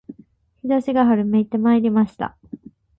[0.63, 2.35] 陽射しが春めいてまいりました